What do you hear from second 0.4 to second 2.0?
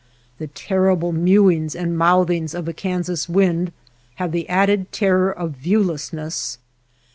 terrible mewings and